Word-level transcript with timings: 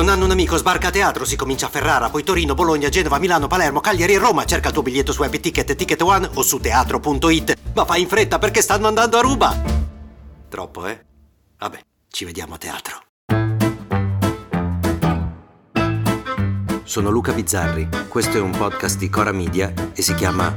hanno 0.00 0.24
un 0.24 0.30
amico, 0.30 0.56
sbarca 0.56 0.88
a 0.88 0.90
teatro, 0.90 1.24
si 1.24 1.36
comincia 1.36 1.66
a 1.66 1.68
Ferrara, 1.68 2.08
poi 2.08 2.24
Torino, 2.24 2.54
Bologna, 2.54 2.88
Genova, 2.88 3.18
Milano, 3.18 3.46
Palermo, 3.46 3.80
Cagliari 3.80 4.14
e 4.14 4.18
Roma. 4.18 4.44
Cerca 4.44 4.68
il 4.68 4.74
tuo 4.74 4.82
biglietto 4.82 5.12
su 5.12 5.22
Happy 5.22 5.38
Ticket, 5.38 5.74
Ticket 5.74 6.00
One 6.00 6.30
o 6.34 6.42
su 6.42 6.58
teatro.it. 6.58 7.56
Ma 7.74 7.84
fai 7.84 8.00
in 8.00 8.08
fretta 8.08 8.38
perché 8.38 8.62
stanno 8.62 8.86
andando 8.86 9.18
a 9.18 9.20
ruba. 9.20 9.54
Troppo, 10.48 10.86
eh? 10.86 11.04
Vabbè, 11.58 11.78
ci 12.08 12.24
vediamo 12.24 12.54
a 12.54 12.58
teatro. 12.58 13.02
Sono 16.84 17.10
Luca 17.10 17.32
Bizzarri, 17.32 17.88
questo 18.08 18.36
è 18.36 18.40
un 18.40 18.50
podcast 18.50 18.98
di 18.98 19.08
Cora 19.08 19.32
Media 19.32 19.72
e 19.94 20.02
si 20.02 20.14
chiama 20.14 20.54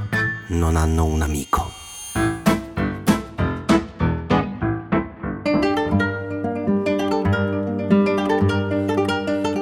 Non 0.49 0.75
hanno 0.75 1.05
un 1.05 1.21
amico. 1.21 1.64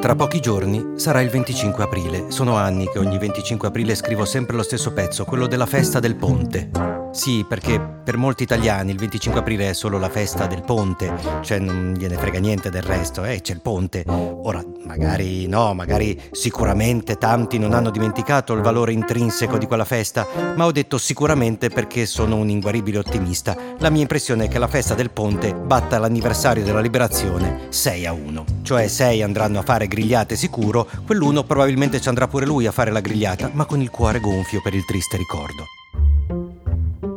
Tra 0.03 0.15
pochi 0.15 0.41
giorni 0.41 0.95
sarà 0.97 1.21
il 1.21 1.29
25 1.29 1.81
aprile. 1.81 2.29
Sono 2.29 2.57
anni 2.57 2.89
che 2.89 2.99
ogni 2.99 3.17
25 3.17 3.69
aprile 3.69 3.95
scrivo 3.95 4.25
sempre 4.25 4.57
lo 4.57 4.61
stesso 4.61 4.91
pezzo, 4.91 5.23
quello 5.23 5.47
della 5.47 5.65
festa 5.65 6.01
del 6.01 6.17
ponte. 6.17 6.92
Sì, 7.13 7.45
perché 7.47 7.79
per 7.79 8.17
molti 8.17 8.41
italiani 8.41 8.89
il 8.89 8.97
25 8.97 9.41
aprile 9.41 9.69
è 9.69 9.73
solo 9.73 9.99
la 9.99 10.09
festa 10.09 10.47
del 10.47 10.63
ponte, 10.63 11.13
cioè 11.41 11.59
non 11.59 11.93
gliene 11.95 12.17
frega 12.17 12.39
niente 12.39 12.71
del 12.71 12.81
resto, 12.81 13.23
eh, 13.23 13.39
c'è 13.39 13.53
il 13.53 13.61
ponte. 13.61 14.03
Ora, 14.07 14.65
magari 14.87 15.45
no, 15.45 15.75
magari 15.75 16.19
sicuramente 16.31 17.19
tanti 17.19 17.59
non 17.59 17.73
hanno 17.73 17.91
dimenticato 17.91 18.53
il 18.53 18.63
valore 18.63 18.93
intrinseco 18.93 19.59
di 19.59 19.67
quella 19.67 19.85
festa, 19.85 20.25
ma 20.55 20.65
ho 20.65 20.71
detto 20.71 20.97
sicuramente 20.97 21.69
perché 21.69 22.07
sono 22.07 22.35
un 22.37 22.49
inguaribile 22.49 22.97
ottimista. 22.97 23.55
La 23.77 23.91
mia 23.91 24.01
impressione 24.01 24.45
è 24.45 24.47
che 24.47 24.57
la 24.57 24.67
festa 24.67 24.95
del 24.95 25.11
ponte 25.11 25.53
batta 25.53 25.99
l'anniversario 25.99 26.63
della 26.63 26.81
liberazione 26.81 27.67
6 27.69 28.05
a 28.07 28.11
1. 28.11 28.45
Cioè 28.63 28.87
6 28.87 29.21
andranno 29.21 29.59
a 29.59 29.63
fare 29.63 29.87
grigliate 29.87 30.35
sicuro, 30.35 30.89
quell'uno 31.05 31.43
probabilmente 31.43 32.01
ci 32.01 32.09
andrà 32.09 32.27
pure 32.27 32.47
lui 32.47 32.65
a 32.65 32.71
fare 32.71 32.89
la 32.89 33.01
grigliata, 33.01 33.51
ma 33.53 33.65
con 33.65 33.81
il 33.81 33.91
cuore 33.91 34.19
gonfio 34.19 34.61
per 34.63 34.73
il 34.73 34.83
triste 34.83 35.15
ricordo. 35.15 35.82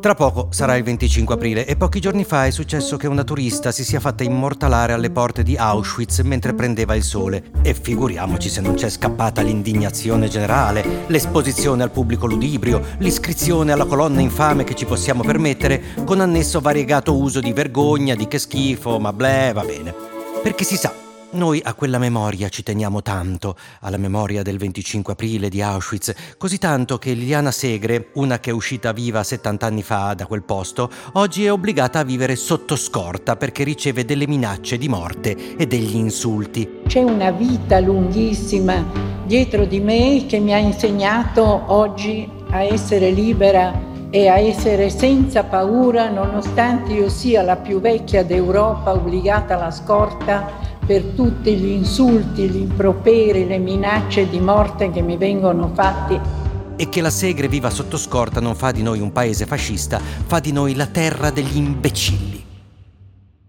Tra 0.06 0.14
poco 0.14 0.46
sarà 0.50 0.76
il 0.76 0.84
25 0.84 1.34
aprile 1.34 1.66
e 1.66 1.74
pochi 1.74 1.98
giorni 1.98 2.22
fa 2.22 2.46
è 2.46 2.52
successo 2.52 2.96
che 2.96 3.08
una 3.08 3.24
turista 3.24 3.72
si 3.72 3.82
sia 3.82 3.98
fatta 3.98 4.22
immortalare 4.22 4.92
alle 4.92 5.10
porte 5.10 5.42
di 5.42 5.56
Auschwitz 5.56 6.20
mentre 6.20 6.54
prendeva 6.54 6.94
il 6.94 7.02
sole. 7.02 7.50
E 7.62 7.74
figuriamoci 7.74 8.48
se 8.48 8.60
non 8.60 8.74
c'è 8.74 8.88
scappata 8.88 9.42
l'indignazione 9.42 10.28
generale, 10.28 11.06
l'esposizione 11.08 11.82
al 11.82 11.90
pubblico 11.90 12.28
ludibrio, 12.28 12.82
l'iscrizione 12.98 13.72
alla 13.72 13.84
colonna 13.84 14.20
infame 14.20 14.62
che 14.62 14.76
ci 14.76 14.84
possiamo 14.84 15.24
permettere, 15.24 15.82
con 16.04 16.20
annesso 16.20 16.60
variegato 16.60 17.16
uso 17.16 17.40
di 17.40 17.52
vergogna, 17.52 18.14
di 18.14 18.28
che 18.28 18.38
schifo, 18.38 19.00
ma 19.00 19.12
bleh, 19.12 19.52
va 19.54 19.64
bene. 19.64 19.92
Perché 20.40 20.62
si 20.62 20.76
sa, 20.76 20.94
noi 21.30 21.60
a 21.64 21.74
quella 21.74 21.98
memoria 21.98 22.48
ci 22.48 22.62
teniamo 22.62 23.02
tanto, 23.02 23.56
alla 23.80 23.96
memoria 23.96 24.42
del 24.42 24.58
25 24.58 25.12
aprile 25.12 25.48
di 25.48 25.60
Auschwitz, 25.60 26.14
così 26.38 26.58
tanto 26.58 26.98
che 26.98 27.12
Liliana 27.12 27.50
Segre, 27.50 28.10
una 28.14 28.38
che 28.38 28.50
è 28.50 28.52
uscita 28.52 28.92
viva 28.92 29.22
70 29.22 29.66
anni 29.66 29.82
fa 29.82 30.14
da 30.14 30.26
quel 30.26 30.42
posto, 30.42 30.90
oggi 31.14 31.44
è 31.44 31.52
obbligata 31.52 32.00
a 32.00 32.04
vivere 32.04 32.36
sotto 32.36 32.76
scorta 32.76 33.36
perché 33.36 33.64
riceve 33.64 34.04
delle 34.04 34.26
minacce 34.26 34.78
di 34.78 34.88
morte 34.88 35.56
e 35.56 35.66
degli 35.66 35.96
insulti. 35.96 36.82
C'è 36.86 37.02
una 37.02 37.30
vita 37.30 37.80
lunghissima 37.80 38.84
dietro 39.24 39.64
di 39.64 39.80
me 39.80 40.24
che 40.26 40.38
mi 40.38 40.54
ha 40.54 40.58
insegnato 40.58 41.64
oggi 41.66 42.30
a 42.50 42.62
essere 42.62 43.10
libera 43.10 43.94
e 44.10 44.28
a 44.28 44.38
essere 44.38 44.88
senza 44.88 45.42
paura 45.42 46.08
nonostante 46.08 46.92
io 46.92 47.08
sia 47.08 47.42
la 47.42 47.56
più 47.56 47.80
vecchia 47.80 48.24
d'Europa 48.24 48.92
obbligata 48.92 49.54
alla 49.54 49.72
scorta 49.72 50.75
per 50.86 51.02
tutti 51.16 51.56
gli 51.56 51.70
insulti, 51.70 52.48
gli 52.48 52.56
improperi, 52.56 53.46
le 53.46 53.58
minacce 53.58 54.28
di 54.28 54.38
morte 54.38 54.90
che 54.90 55.02
mi 55.02 55.16
vengono 55.16 55.72
fatti. 55.74 56.18
E 56.76 56.88
che 56.88 57.00
la 57.00 57.10
Segre 57.10 57.48
viva 57.48 57.70
sotto 57.70 57.96
scorta 57.96 58.40
non 58.40 58.54
fa 58.54 58.70
di 58.70 58.82
noi 58.82 59.00
un 59.00 59.10
paese 59.10 59.46
fascista, 59.46 59.98
fa 59.98 60.38
di 60.38 60.52
noi 60.52 60.74
la 60.74 60.86
terra 60.86 61.30
degli 61.30 61.56
imbecilli. 61.56 62.44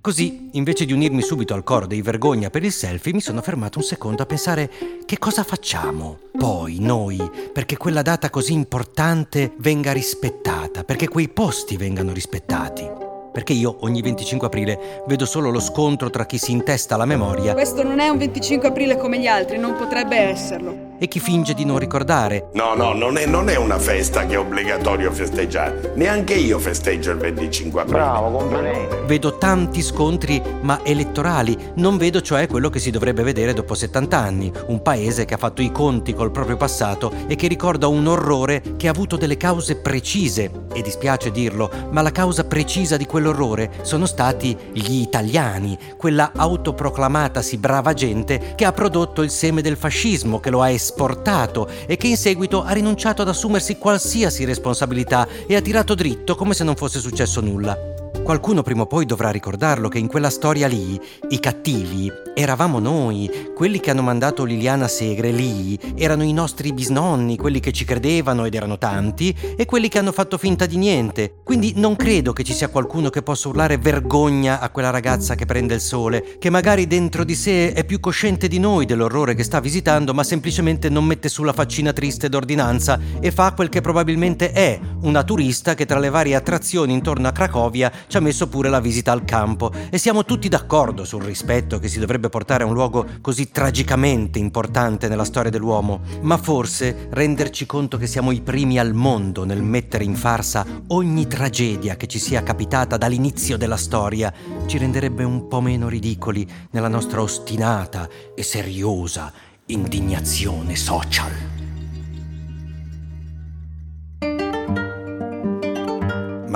Così, 0.02 0.50
invece 0.54 0.86
di 0.86 0.94
unirmi 0.94 1.22
subito 1.22 1.54
al 1.54 1.66
coro 1.66 1.86
dei 1.86 2.02
vergogna 2.02 2.50
per 2.50 2.64
il 2.64 2.72
selfie, 2.72 3.12
mi 3.12 3.20
sono 3.20 3.42
fermato 3.42 3.78
un 3.78 3.84
secondo 3.84 4.24
a 4.24 4.26
pensare 4.26 4.72
che 5.06 5.20
cosa 5.20 5.44
facciamo 5.44 6.20
poi 6.38 6.78
noi 6.80 7.20
perché 7.52 7.76
quella 7.76 8.02
data 8.02 8.30
così 8.30 8.54
importante 8.54 9.52
venga 9.58 9.92
rispettata, 9.92 10.86
perché 10.86 11.10
quei 11.10 11.28
posti 11.28 11.76
vengano 11.76 12.14
rispettati 12.14 12.97
perché 13.38 13.54
io 13.54 13.78
ogni 13.82 14.02
25 14.02 14.48
aprile 14.48 15.04
vedo 15.06 15.28
solo 15.28 15.52
lo 15.52 15.60
scontro 15.60 16.10
tra 16.10 16.26
chi 16.26 16.40
si 16.40 16.52
intesta 16.52 16.98
la 16.98 17.06
memoria. 17.06 17.54
Questo 17.54 17.84
non 17.84 18.00
è 18.00 18.10
un 18.10 18.18
25 18.18 18.70
aprile 18.70 18.98
come 18.98 19.20
gli 19.20 19.28
altri, 19.28 19.60
non 19.60 19.76
potrebbe 19.76 20.18
esserlo 20.18 20.87
e 21.00 21.08
chi 21.08 21.20
finge 21.20 21.54
di 21.54 21.66
non 21.66 21.80
ricordare. 21.80 22.50
No, 22.54 22.74
no, 22.76 22.94
non 22.94 23.18
è, 23.18 23.26
non 23.26 23.50
è, 23.50 23.56
una 23.56 23.80
festa 23.80 24.26
che 24.26 24.36
è 24.36 24.40
obbligatorio 24.40 25.12
festeggiare. 25.12 25.94
Neanche 25.96 26.34
io 26.34 26.60
festeggio 26.60 27.12
il 27.12 27.18
25 27.18 27.82
aprile. 27.82 27.98
Bravo, 27.98 28.38
complimenti. 28.38 28.96
Vedo 29.06 29.38
tanti 29.38 29.82
scontri, 29.82 30.42
ma 30.62 30.80
elettorali. 30.84 31.58
Non 31.76 31.98
vedo 31.98 32.22
cioè 32.22 32.48
quello 32.48 32.70
che 32.70 32.80
si 32.80 32.92
dovrebbe 32.92 33.24
vedere 33.24 33.54
dopo 33.54 33.74
70 33.74 34.18
anni. 34.18 34.52
Un 34.68 34.82
paese 34.82 35.26
che 35.26 35.34
ha 35.34 35.38
fatto 35.38 35.62
i 35.62 35.72
conti 35.72 36.14
col 36.14 36.32
proprio 36.32 36.58
passato 36.58 37.12
e 37.28 37.36
che 37.36 37.48
ricorda 37.48 37.88
un 37.88 38.08
orrore 38.08 38.62
che 38.78 38.88
ha 38.88 38.92
avuto 38.92 39.18
delle 39.18 39.38
cause 39.38 39.78
precise. 39.78 40.66
E 40.74 40.82
dispiace 40.82 41.32
dirlo, 41.32 41.70
ma 41.92 42.02
la 42.02 42.12
causa 42.12 42.46
precisa 42.46 42.98
di 42.98 43.06
quell'orrore 43.06 43.72
sono 43.82 44.06
stati 44.06 44.56
gli 44.72 45.02
italiani, 45.02 45.78
quella 45.98 46.32
autoproclamatasi 46.36 47.58
brava 47.58 47.94
gente 47.94 48.54
che 48.56 48.66
ha 48.66 48.72
prodotto 48.72 49.22
il 49.22 49.30
seme 49.30 49.62
del 49.62 49.78
fascismo, 49.78 50.40
che 50.40 50.50
lo 50.50 50.62
ha 50.62 50.70
esportato 50.88 51.68
e 51.86 51.98
che 51.98 52.08
in 52.08 52.18
seguito 52.18 52.64
ha 52.64 52.72
rinunciato 52.72 53.22
ad 53.22 53.28
assumersi 53.28 53.78
qualsiasi 53.78 54.46
responsabilità 54.46 55.28
e 55.46 55.56
ha 55.56 55.62
tirato 55.62 55.94
dritto 55.96 56.36
come 56.36 56.54
se 56.54 56.64
non 56.64 56.76
fosse 56.76 57.00
successo 57.00 57.42
nulla. 57.42 57.97
Qualcuno 58.28 58.62
prima 58.62 58.82
o 58.82 58.88
poi 58.88 59.06
dovrà 59.06 59.30
ricordarlo 59.30 59.88
che 59.88 60.00
in 60.00 60.08
quella 60.08 60.30
storia 60.30 60.68
lì 60.68 61.00
i 61.30 61.40
cattivi 61.40 62.12
eravamo 62.34 62.78
noi, 62.78 63.32
quelli 63.56 63.80
che 63.80 63.90
hanno 63.90 64.02
mandato 64.02 64.44
Liliana 64.44 64.90
Segre 64.90 65.32
lì 65.32 65.80
erano 65.96 66.24
i 66.24 66.34
nostri 66.34 66.74
bisnonni, 66.74 67.38
quelli 67.38 67.62
che 67.62 67.72
ci 67.72 67.86
credevano 67.86 68.46
ed 68.46 68.54
erano 68.54 68.78
tanti, 68.78 69.36
e 69.56 69.66
quelli 69.66 69.88
che 69.88 69.98
hanno 69.98 70.12
fatto 70.12 70.38
finta 70.38 70.66
di 70.66 70.76
niente. 70.76 71.36
Quindi 71.42 71.74
non 71.78 71.96
credo 71.96 72.34
che 72.34 72.44
ci 72.44 72.54
sia 72.54 72.68
qualcuno 72.68 73.10
che 73.10 73.24
possa 73.24 73.48
urlare 73.48 73.78
vergogna 73.78 74.60
a 74.60 74.70
quella 74.70 74.90
ragazza 74.90 75.34
che 75.34 75.46
prende 75.46 75.74
il 75.74 75.80
sole, 75.80 76.36
che 76.38 76.50
magari 76.50 76.86
dentro 76.86 77.24
di 77.24 77.34
sé 77.34 77.72
è 77.72 77.86
più 77.86 78.00
cosciente 78.02 78.50
di 78.50 78.60
noi 78.60 78.86
dell'orrore 78.86 79.36
che 79.36 79.44
sta 79.44 79.62
visitando, 79.62 80.14
ma 80.14 80.24
semplicemente 80.24 80.90
non 80.90 81.06
mette 81.06 81.30
sulla 81.30 81.54
faccina 81.54 81.94
triste 81.94 82.28
d'ordinanza 82.28 83.00
e 83.22 83.32
fa 83.32 83.54
quel 83.54 83.70
che 83.70 83.82
probabilmente 83.82 84.52
è, 84.52 84.80
una 85.04 85.24
turista 85.24 85.74
che 85.74 85.86
tra 85.86 85.98
le 85.98 86.10
varie 86.10 86.36
attrazioni 86.36 86.94
intorno 86.94 87.30
a 87.30 87.32
Cracovia 87.32 87.92
ha 88.18 88.22
messo 88.22 88.48
pure 88.48 88.70
la 88.70 88.80
visita 88.80 89.12
al 89.12 89.26
campo 89.26 89.72
e 89.90 89.98
siamo 89.98 90.26
tutti 90.26 90.50
d'accordo 90.50 91.06
sul 91.06 91.24
rispetto 91.24 91.80
che 91.80 91.88
si 91.88 92.00
dovrebbe 92.00 92.30
portare 92.30 92.64
a 92.64 92.68
un 92.68 92.74
luogo 92.74 93.06
così 93.22 93.52
tragicamente 93.52 94.40
importante 94.40 95.08
nella 95.08 95.24
storia 95.24 95.52
dell'uomo, 95.52 96.02
ma 96.22 96.38
forse 96.38 97.08
renderci 97.12 97.66
conto 97.66 97.98
che 97.98 98.08
siamo 98.08 98.32
i 98.32 98.42
primi 98.42 98.80
al 98.80 98.94
mondo 98.94 99.46
nel 99.46 99.62
mettere 99.62 100.04
in 100.04 100.16
farsa 100.16 100.66
ogni 100.88 101.28
tragedia 101.28 101.96
che 101.96 102.08
ci 102.08 102.20
sia 102.20 102.44
capitata 102.44 102.98
dall'inizio 102.98 103.58
della 103.58 103.78
storia 103.78 104.34
ci 104.66 104.78
renderebbe 104.78 105.24
un 105.24 105.48
po' 105.48 105.62
meno 105.62 105.88
ridicoli 105.88 106.48
nella 106.72 106.88
nostra 106.88 107.22
ostinata 107.22 108.10
e 108.36 108.44
seriosa 108.44 109.32
indignazione 109.66 110.76
social. 110.76 111.57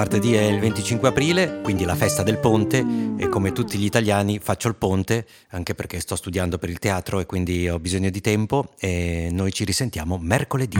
Martedì 0.01 0.33
è 0.33 0.41
il 0.41 0.59
25 0.59 1.09
aprile, 1.09 1.59
quindi 1.61 1.83
la 1.83 1.93
festa 1.93 2.23
del 2.23 2.39
ponte 2.39 2.83
e 3.17 3.29
come 3.29 3.51
tutti 3.51 3.77
gli 3.77 3.85
italiani 3.85 4.39
faccio 4.39 4.67
il 4.67 4.73
ponte, 4.73 5.27
anche 5.51 5.75
perché 5.75 5.99
sto 5.99 6.15
studiando 6.15 6.57
per 6.57 6.71
il 6.71 6.79
teatro 6.79 7.19
e 7.19 7.27
quindi 7.27 7.69
ho 7.69 7.77
bisogno 7.77 8.09
di 8.09 8.19
tempo 8.19 8.69
e 8.79 9.29
noi 9.31 9.53
ci 9.53 9.63
risentiamo 9.63 10.17
mercoledì. 10.19 10.79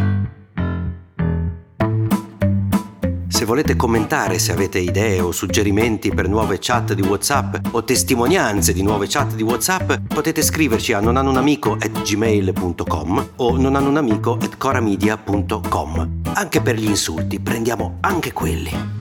Se 3.27 3.45
volete 3.45 3.75
commentare, 3.75 4.39
se 4.39 4.53
avete 4.53 4.79
idee 4.79 5.19
o 5.19 5.31
suggerimenti 5.31 6.09
per 6.09 6.27
nuove 6.27 6.57
chat 6.59 6.93
di 6.93 7.03
WhatsApp 7.03 7.57
o 7.71 7.83
testimonianze 7.83 8.73
di 8.73 8.81
nuove 8.81 9.05
chat 9.07 9.35
di 9.35 9.43
WhatsApp, 9.43 9.93
potete 10.07 10.41
scriverci 10.41 10.93
a 10.93 10.99
nonanunamico@gmail.com 10.99 13.29
o 13.35 13.55
nonanunamico@coramedia.com. 13.55 16.21
Anche 16.33 16.61
per 16.61 16.75
gli 16.75 16.87
insulti, 16.87 17.39
prendiamo 17.39 17.97
anche 18.01 18.33
quelli. 18.33 19.00